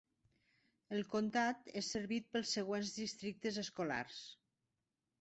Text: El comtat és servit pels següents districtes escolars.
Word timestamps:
El 0.97 1.03
comtat 1.11 1.69
és 1.83 1.91
servit 1.97 2.27
pels 2.33 2.57
següents 2.59 2.97
districtes 2.99 3.63
escolars. 3.67 4.23